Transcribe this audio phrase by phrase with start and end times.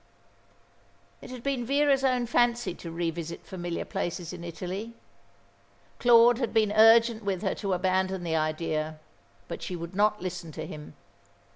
[1.21, 4.93] It had been Vera's own fancy to revisit familiar places in Italy.
[5.99, 8.97] Claude had been urgent with her to abandon the idea,
[9.47, 10.95] but she would not listen to him.